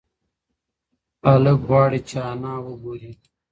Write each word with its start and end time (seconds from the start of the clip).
هلک 1.27 1.59
غواړي 1.67 1.99
چې 2.09 2.17
انا 2.31 2.53
وگوري. 2.65 3.11